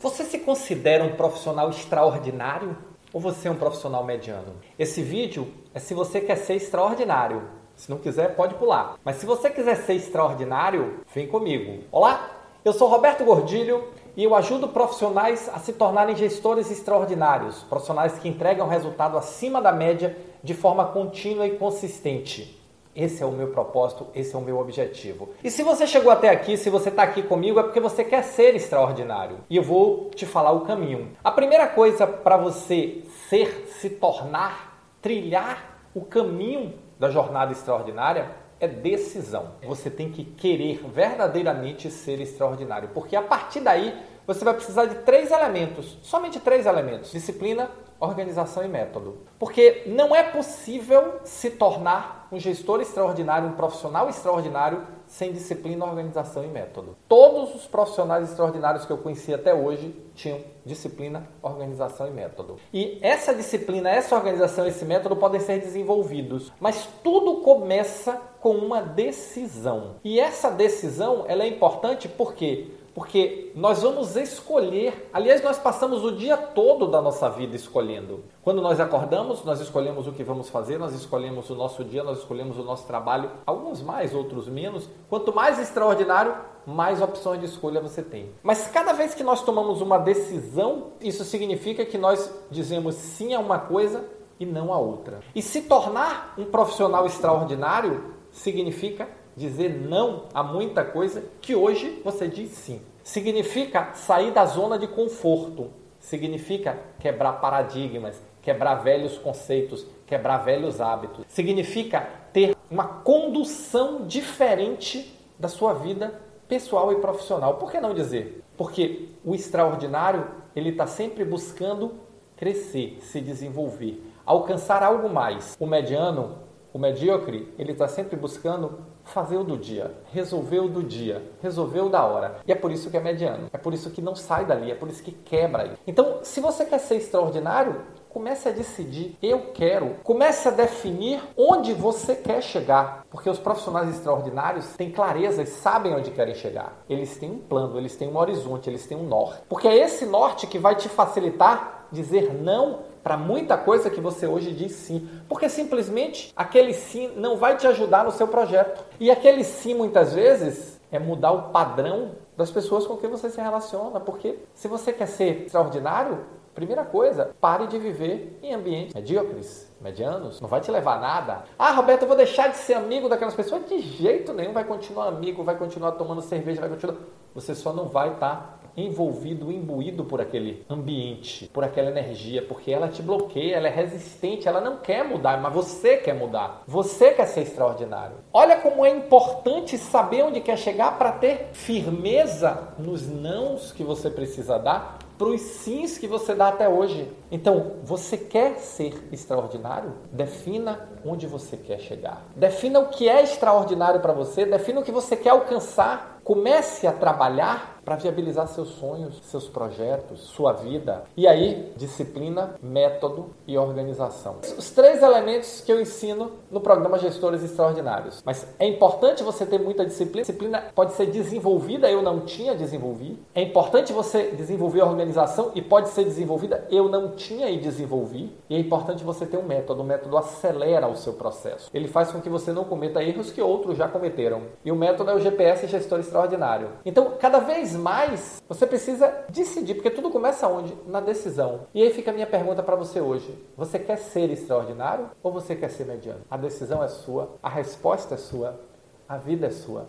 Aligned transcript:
Você 0.00 0.24
se 0.24 0.38
considera 0.38 1.04
um 1.04 1.14
profissional 1.14 1.68
extraordinário 1.68 2.74
ou 3.12 3.20
você 3.20 3.48
é 3.48 3.50
um 3.50 3.56
profissional 3.56 4.02
mediano? 4.02 4.54
Esse 4.78 5.02
vídeo 5.02 5.52
é 5.74 5.78
se 5.78 5.92
você 5.92 6.22
quer 6.22 6.36
ser 6.36 6.54
extraordinário. 6.54 7.42
Se 7.76 7.90
não 7.90 7.98
quiser, 7.98 8.34
pode 8.34 8.54
pular. 8.54 8.94
Mas 9.04 9.16
se 9.16 9.26
você 9.26 9.50
quiser 9.50 9.76
ser 9.76 9.92
extraordinário, 9.92 11.00
vem 11.14 11.26
comigo. 11.26 11.84
Olá, 11.92 12.30
eu 12.64 12.72
sou 12.72 12.88
Roberto 12.88 13.26
Gordilho 13.26 13.88
e 14.16 14.24
eu 14.24 14.34
ajudo 14.34 14.68
profissionais 14.68 15.50
a 15.52 15.58
se 15.58 15.74
tornarem 15.74 16.16
gestores 16.16 16.70
extraordinários, 16.70 17.62
profissionais 17.64 18.18
que 18.18 18.26
entregam 18.26 18.68
resultado 18.68 19.18
acima 19.18 19.60
da 19.60 19.70
média 19.70 20.16
de 20.42 20.54
forma 20.54 20.86
contínua 20.86 21.46
e 21.46 21.58
consistente. 21.58 22.58
Esse 22.94 23.22
é 23.22 23.26
o 23.26 23.30
meu 23.30 23.48
propósito, 23.48 24.08
esse 24.14 24.34
é 24.34 24.38
o 24.38 24.42
meu 24.42 24.58
objetivo. 24.58 25.30
E 25.44 25.50
se 25.50 25.62
você 25.62 25.86
chegou 25.86 26.10
até 26.10 26.28
aqui, 26.28 26.56
se 26.56 26.68
você 26.68 26.88
está 26.88 27.04
aqui 27.04 27.22
comigo, 27.22 27.60
é 27.60 27.62
porque 27.62 27.80
você 27.80 28.02
quer 28.02 28.22
ser 28.22 28.56
extraordinário. 28.56 29.38
E 29.48 29.56
eu 29.56 29.62
vou 29.62 30.10
te 30.10 30.26
falar 30.26 30.50
o 30.50 30.62
caminho. 30.62 31.12
A 31.22 31.30
primeira 31.30 31.68
coisa 31.68 32.06
para 32.06 32.36
você 32.36 33.02
ser, 33.28 33.68
se 33.80 33.90
tornar, 33.90 34.82
trilhar 35.00 35.78
o 35.94 36.02
caminho 36.02 36.74
da 36.98 37.10
jornada 37.10 37.52
extraordinária 37.52 38.30
é 38.58 38.68
decisão. 38.68 39.52
Você 39.62 39.88
tem 39.88 40.10
que 40.10 40.24
querer 40.24 40.84
verdadeiramente 40.92 41.90
ser 41.90 42.20
extraordinário, 42.20 42.90
porque 42.92 43.16
a 43.16 43.22
partir 43.22 43.60
daí 43.60 43.98
você 44.26 44.44
vai 44.44 44.54
precisar 44.54 44.86
de 44.86 44.96
três 44.96 45.30
elementos, 45.30 45.98
somente 46.02 46.38
três 46.38 46.66
elementos: 46.66 47.10
disciplina, 47.10 47.70
organização 48.00 48.64
e 48.64 48.68
método. 48.68 49.18
Porque 49.38 49.84
não 49.86 50.16
é 50.16 50.22
possível 50.22 51.20
se 51.22 51.50
tornar 51.50 52.28
um 52.32 52.38
gestor 52.38 52.80
extraordinário, 52.80 53.48
um 53.48 53.52
profissional 53.52 54.08
extraordinário 54.08 54.82
sem 55.06 55.32
disciplina, 55.32 55.84
organização 55.84 56.44
e 56.44 56.46
método. 56.46 56.96
Todos 57.08 57.54
os 57.54 57.66
profissionais 57.66 58.30
extraordinários 58.30 58.86
que 58.86 58.92
eu 58.92 58.98
conheci 58.98 59.34
até 59.34 59.52
hoje 59.52 59.94
tinham 60.14 60.40
disciplina, 60.64 61.28
organização 61.42 62.06
e 62.06 62.10
método. 62.10 62.56
E 62.72 62.98
essa 63.02 63.34
disciplina, 63.34 63.90
essa 63.90 64.14
organização, 64.14 64.66
esse 64.66 64.84
método 64.84 65.16
podem 65.16 65.40
ser 65.40 65.58
desenvolvidos, 65.58 66.52
mas 66.60 66.88
tudo 67.02 67.40
começa 67.42 68.20
com 68.40 68.54
uma 68.54 68.80
decisão. 68.80 69.96
E 70.04 70.20
essa 70.20 70.48
decisão, 70.48 71.24
ela 71.26 71.42
é 71.42 71.48
importante 71.48 72.08
porque 72.08 72.68
porque 72.94 73.52
nós 73.54 73.82
vamos 73.82 74.16
escolher, 74.16 75.08
aliás, 75.12 75.42
nós 75.42 75.58
passamos 75.58 76.04
o 76.04 76.12
dia 76.12 76.36
todo 76.36 76.86
da 76.86 77.00
nossa 77.00 77.28
vida 77.28 77.54
escolhendo. 77.54 78.24
Quando 78.42 78.60
nós 78.60 78.80
acordamos, 78.80 79.44
nós 79.44 79.60
escolhemos 79.60 80.06
o 80.06 80.12
que 80.12 80.24
vamos 80.24 80.48
fazer, 80.48 80.78
nós 80.78 80.92
escolhemos 80.94 81.48
o 81.50 81.54
nosso 81.54 81.84
dia, 81.84 82.02
nós 82.02 82.18
escolhemos 82.18 82.58
o 82.58 82.62
nosso 82.62 82.86
trabalho, 82.86 83.30
alguns 83.46 83.80
mais, 83.80 84.14
outros 84.14 84.48
menos. 84.48 84.88
Quanto 85.08 85.34
mais 85.34 85.58
extraordinário, 85.58 86.34
mais 86.66 87.00
opções 87.00 87.40
de 87.40 87.46
escolha 87.46 87.80
você 87.80 88.02
tem. 88.02 88.30
Mas 88.42 88.66
cada 88.68 88.92
vez 88.92 89.14
que 89.14 89.22
nós 89.22 89.42
tomamos 89.42 89.80
uma 89.80 89.98
decisão, 89.98 90.88
isso 91.00 91.24
significa 91.24 91.84
que 91.84 91.96
nós 91.96 92.32
dizemos 92.50 92.94
sim 92.96 93.34
a 93.34 93.38
uma 93.38 93.58
coisa 93.58 94.04
e 94.38 94.46
não 94.46 94.72
a 94.72 94.78
outra. 94.78 95.20
E 95.34 95.42
se 95.42 95.62
tornar 95.62 96.34
um 96.36 96.46
profissional 96.46 97.06
extraordinário 97.06 98.14
significa 98.32 99.08
dizer 99.40 99.70
não 99.70 100.24
a 100.34 100.42
muita 100.42 100.84
coisa 100.84 101.24
que 101.40 101.56
hoje 101.56 102.00
você 102.04 102.28
diz 102.28 102.50
sim. 102.50 102.82
Significa 103.02 103.94
sair 103.94 104.30
da 104.30 104.44
zona 104.44 104.78
de 104.78 104.86
conforto. 104.86 105.70
Significa 105.98 106.78
quebrar 106.98 107.34
paradigmas, 107.34 108.22
quebrar 108.42 108.76
velhos 108.76 109.18
conceitos, 109.18 109.86
quebrar 110.06 110.38
velhos 110.38 110.80
hábitos. 110.80 111.24
Significa 111.28 112.08
ter 112.32 112.56
uma 112.70 112.84
condução 112.84 114.06
diferente 114.06 115.16
da 115.38 115.48
sua 115.48 115.72
vida 115.72 116.20
pessoal 116.46 116.92
e 116.92 116.96
profissional. 116.96 117.54
Por 117.54 117.70
que 117.70 117.80
não 117.80 117.94
dizer? 117.94 118.42
Porque 118.56 119.08
o 119.24 119.34
extraordinário 119.34 120.26
ele 120.54 120.70
está 120.70 120.86
sempre 120.86 121.24
buscando 121.24 121.94
crescer, 122.36 122.98
se 123.02 123.20
desenvolver, 123.20 124.02
alcançar 124.24 124.82
algo 124.82 125.08
mais. 125.08 125.56
O 125.58 125.66
mediano, 125.66 126.38
o 126.72 126.78
medíocre, 126.78 127.52
ele 127.58 127.72
está 127.72 127.88
sempre 127.88 128.16
buscando 128.16 128.78
fazer 129.04 129.36
o 129.36 129.44
do 129.44 129.56
dia, 129.56 129.92
resolver 130.12 130.60
o 130.60 130.68
do 130.68 130.82
dia, 130.82 131.22
resolver 131.42 131.80
o 131.80 131.88
da 131.88 132.04
hora. 132.04 132.40
E 132.46 132.52
é 132.52 132.54
por 132.54 132.70
isso 132.70 132.90
que 132.90 132.96
é 132.96 133.00
mediano, 133.00 133.48
é 133.52 133.58
por 133.58 133.74
isso 133.74 133.90
que 133.90 134.00
não 134.00 134.14
sai 134.14 134.44
dali, 134.44 134.70
é 134.70 134.74
por 134.74 134.88
isso 134.88 135.02
que 135.02 135.12
quebra. 135.12 135.74
Então, 135.86 136.20
se 136.22 136.40
você 136.40 136.64
quer 136.64 136.78
ser 136.78 136.96
extraordinário, 136.96 137.82
comece 138.10 138.48
a 138.48 138.52
decidir, 138.52 139.16
eu 139.22 139.52
quero. 139.54 139.96
Comece 140.02 140.48
a 140.48 140.50
definir 140.50 141.22
onde 141.36 141.72
você 141.72 142.14
quer 142.14 142.42
chegar, 142.42 143.06
porque 143.08 143.30
os 143.30 143.38
profissionais 143.38 143.88
extraordinários 143.88 144.66
têm 144.76 144.90
clareza 144.90 145.42
e 145.42 145.46
sabem 145.46 145.94
onde 145.94 146.10
querem 146.10 146.34
chegar. 146.34 146.82
Eles 146.88 147.16
têm 147.16 147.30
um 147.30 147.38
plano, 147.38 147.78
eles 147.78 147.96
têm 147.96 148.08
um 148.08 148.16
horizonte, 148.16 148.68
eles 148.68 148.86
têm 148.86 148.98
um 148.98 149.04
norte. 149.04 149.42
Porque 149.48 149.68
é 149.68 149.76
esse 149.76 150.04
norte 150.04 150.46
que 150.46 150.58
vai 150.58 150.74
te 150.74 150.88
facilitar 150.88 151.86
dizer 151.92 152.34
não 152.34 152.90
para 153.02 153.16
muita 153.16 153.56
coisa 153.56 153.90
que 153.90 154.00
você 154.00 154.26
hoje 154.26 154.52
diz 154.52 154.72
sim, 154.72 155.08
porque 155.28 155.48
simplesmente 155.48 156.32
aquele 156.36 156.74
sim 156.74 157.12
não 157.16 157.36
vai 157.36 157.56
te 157.56 157.66
ajudar 157.66 158.04
no 158.04 158.10
seu 158.10 158.28
projeto. 158.28 158.84
E 158.98 159.10
aquele 159.10 159.42
sim 159.42 159.74
muitas 159.74 160.12
vezes 160.12 160.78
é 160.92 160.98
mudar 160.98 161.32
o 161.32 161.50
padrão 161.50 162.12
das 162.36 162.50
pessoas 162.50 162.86
com 162.86 162.96
quem 162.96 163.08
você 163.08 163.30
se 163.30 163.40
relaciona, 163.40 164.00
porque 164.00 164.38
se 164.54 164.68
você 164.68 164.92
quer 164.92 165.06
ser 165.06 165.44
extraordinário, 165.46 166.24
primeira 166.54 166.84
coisa, 166.84 167.34
pare 167.40 167.66
de 167.66 167.78
viver 167.78 168.38
em 168.42 168.54
ambientes 168.54 168.94
medíocres, 168.94 169.70
medianos, 169.80 170.40
não 170.40 170.48
vai 170.48 170.60
te 170.60 170.70
levar 170.70 170.96
a 170.96 171.00
nada. 171.00 171.44
Ah, 171.58 171.72
Roberto, 171.72 172.02
eu 172.02 172.08
vou 172.08 172.16
deixar 172.16 172.48
de 172.48 172.56
ser 172.56 172.74
amigo 172.74 173.08
daquelas 173.08 173.34
pessoas? 173.34 173.66
De 173.66 173.80
jeito 173.80 174.32
nenhum, 174.32 174.52
vai 174.52 174.64
continuar 174.64 175.08
amigo, 175.08 175.42
vai 175.42 175.56
continuar 175.56 175.92
tomando 175.92 176.20
cerveja, 176.22 176.60
vai 176.60 176.70
continuar. 176.70 176.96
Você 177.34 177.54
só 177.54 177.72
não 177.72 177.88
vai 177.88 178.12
estar 178.12 178.36
tá 178.36 178.60
envolvido, 178.76 179.50
imbuído 179.50 180.04
por 180.04 180.20
aquele 180.20 180.64
ambiente, 180.68 181.48
por 181.52 181.64
aquela 181.64 181.90
energia, 181.90 182.42
porque 182.42 182.70
ela 182.70 182.88
te 182.88 183.02
bloqueia, 183.02 183.56
ela 183.56 183.68
é 183.68 183.70
resistente, 183.70 184.48
ela 184.48 184.60
não 184.60 184.76
quer 184.78 185.04
mudar, 185.04 185.40
mas 185.40 185.52
você 185.52 185.96
quer 185.96 186.14
mudar. 186.14 186.62
Você 186.66 187.12
quer 187.12 187.26
ser 187.26 187.42
extraordinário. 187.42 188.16
Olha 188.32 188.56
como 188.56 188.84
é 188.84 188.90
importante 188.90 189.76
saber 189.78 190.22
onde 190.24 190.40
quer 190.40 190.56
chegar 190.56 190.98
para 190.98 191.12
ter 191.12 191.50
firmeza 191.52 192.74
nos 192.78 193.08
nãos 193.08 193.72
que 193.72 193.82
você 193.82 194.10
precisa 194.10 194.58
dar 194.58 194.98
para 195.20 195.28
os 195.28 195.42
sims 195.42 195.98
que 195.98 196.06
você 196.06 196.34
dá 196.34 196.48
até 196.48 196.66
hoje. 196.66 197.12
Então, 197.30 197.72
você 197.84 198.16
quer 198.16 198.56
ser 198.56 198.94
extraordinário? 199.12 199.92
Defina 200.10 200.88
onde 201.04 201.26
você 201.26 201.58
quer 201.58 201.78
chegar. 201.78 202.24
Defina 202.34 202.80
o 202.80 202.88
que 202.88 203.06
é 203.06 203.22
extraordinário 203.22 204.00
para 204.00 204.14
você, 204.14 204.46
defina 204.46 204.80
o 204.80 204.82
que 204.82 204.90
você 204.90 205.14
quer 205.16 205.30
alcançar. 205.30 206.18
Comece 206.24 206.86
a 206.86 206.92
trabalhar 206.92 207.80
para 207.84 207.96
viabilizar 207.96 208.46
seus 208.46 208.68
sonhos, 208.68 209.20
seus 209.24 209.48
projetos, 209.48 210.20
sua 210.20 210.52
vida. 210.52 211.02
E 211.16 211.26
aí, 211.26 211.72
disciplina, 211.76 212.54
método 212.62 213.30
e 213.48 213.58
organização. 213.58 214.36
Os 214.56 214.70
três 214.70 215.02
elementos 215.02 215.60
que 215.60 215.72
eu 215.72 215.80
ensino 215.80 216.32
no 216.50 216.60
programa 216.60 216.98
Gestores 216.98 217.42
Extraordinários. 217.42 218.22
Mas 218.24 218.46
é 218.58 218.68
importante 218.68 219.22
você 219.22 219.44
ter 219.44 219.58
muita 219.58 219.84
disciplina. 219.84 220.20
Disciplina 220.20 220.64
pode 220.74 220.92
ser 220.92 221.06
desenvolvida, 221.06 221.90
eu 221.90 222.02
não 222.02 222.20
tinha 222.20 222.54
desenvolvi. 222.54 223.18
É 223.34 223.42
importante 223.42 223.92
você 223.92 224.30
desenvolver 224.30 224.82
a 224.82 224.86
organização 224.86 225.09
e 225.54 225.62
pode 225.62 225.88
ser 225.90 226.04
desenvolvida, 226.04 226.66
eu 226.70 226.88
não 226.88 227.10
tinha 227.12 227.48
e 227.50 227.58
desenvolvi. 227.58 228.36
E 228.48 228.56
é 228.56 228.58
importante 228.58 229.04
você 229.04 229.26
ter 229.26 229.36
um 229.36 229.42
método. 229.42 229.82
O 229.82 229.84
método 229.84 230.16
acelera 230.16 230.86
o 230.86 230.96
seu 230.96 231.14
processo. 231.14 231.70
Ele 231.72 231.88
faz 231.88 232.10
com 232.10 232.20
que 232.20 232.28
você 232.28 232.52
não 232.52 232.64
cometa 232.64 233.02
erros 233.02 233.30
que 233.30 233.40
outros 233.40 233.76
já 233.76 233.88
cometeram. 233.88 234.42
E 234.64 234.70
o 234.70 234.76
método 234.76 235.10
é 235.10 235.14
o 235.14 235.20
GPS 235.20 235.66
Gestor 235.66 236.00
Extraordinário. 236.00 236.68
Então, 236.84 237.12
cada 237.18 237.38
vez 237.38 237.74
mais 237.74 238.42
você 238.48 238.66
precisa 238.66 239.24
decidir, 239.28 239.74
porque 239.74 239.90
tudo 239.90 240.10
começa 240.10 240.48
onde? 240.48 240.76
Na 240.86 241.00
decisão. 241.00 241.60
E 241.74 241.82
aí 241.82 241.90
fica 241.90 242.10
a 242.10 242.14
minha 242.14 242.26
pergunta 242.26 242.62
para 242.62 242.76
você 242.76 243.00
hoje: 243.00 243.36
você 243.56 243.78
quer 243.78 243.96
ser 243.96 244.30
extraordinário 244.30 245.10
ou 245.22 245.32
você 245.32 245.54
quer 245.54 245.70
ser 245.70 245.86
mediano? 245.86 246.20
A 246.30 246.36
decisão 246.36 246.82
é 246.82 246.88
sua, 246.88 247.36
a 247.42 247.48
resposta 247.48 248.14
é 248.14 248.18
sua, 248.18 248.60
a 249.08 249.16
vida 249.16 249.46
é 249.46 249.50
sua. 249.50 249.86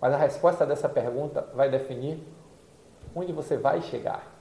Mas 0.00 0.14
a 0.14 0.16
resposta 0.16 0.64
dessa 0.64 0.88
pergunta 0.88 1.46
vai 1.54 1.70
definir 1.70 2.26
onde 3.14 3.32
você 3.32 3.56
vai 3.56 3.82
chegar. 3.82 4.39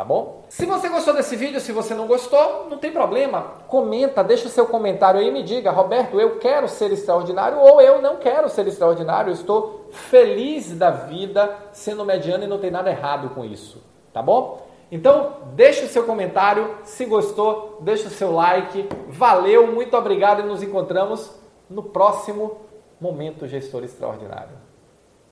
Tá 0.00 0.04
bom? 0.04 0.44
Se 0.48 0.64
você 0.64 0.88
gostou 0.88 1.12
desse 1.12 1.36
vídeo, 1.36 1.60
se 1.60 1.72
você 1.72 1.94
não 1.94 2.06
gostou, 2.06 2.68
não 2.70 2.78
tem 2.78 2.90
problema. 2.90 3.56
Comenta, 3.68 4.24
deixa 4.24 4.46
o 4.46 4.50
seu 4.50 4.64
comentário 4.64 5.20
aí 5.20 5.28
e 5.28 5.30
me 5.30 5.42
diga, 5.42 5.70
Roberto, 5.70 6.18
eu 6.18 6.38
quero 6.38 6.66
ser 6.68 6.90
extraordinário 6.90 7.58
ou 7.58 7.82
eu 7.82 8.00
não 8.00 8.16
quero 8.16 8.48
ser 8.48 8.66
extraordinário. 8.66 9.28
Eu 9.28 9.34
estou 9.34 9.90
feliz 9.90 10.72
da 10.72 10.90
vida 10.90 11.54
sendo 11.70 12.02
mediano 12.02 12.44
e 12.44 12.46
não 12.46 12.56
tem 12.56 12.70
nada 12.70 12.88
errado 12.88 13.28
com 13.34 13.44
isso. 13.44 13.84
Tá 14.10 14.22
bom? 14.22 14.66
Então, 14.90 15.34
deixa 15.52 15.84
o 15.84 15.88
seu 15.88 16.04
comentário. 16.04 16.76
Se 16.82 17.04
gostou, 17.04 17.76
deixa 17.82 18.08
o 18.08 18.10
seu 18.10 18.32
like. 18.32 18.88
Valeu, 19.06 19.66
muito 19.66 19.94
obrigado 19.98 20.40
e 20.40 20.44
nos 20.44 20.62
encontramos 20.62 21.30
no 21.68 21.82
próximo 21.82 22.56
Momento 22.98 23.46
Gestor 23.46 23.84
Extraordinário. 23.84 24.69